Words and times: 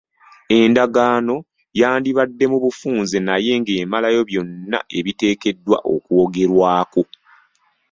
Endagaano 0.59 1.35
yandibadde 1.79 2.45
mu 2.51 2.57
bufunze 2.63 3.17
naye 3.27 3.51
ng'emalayo 3.61 4.21
byonna 4.29 4.79
ebiteekeddwa 4.97 5.77
okwogerwako. 5.93 7.01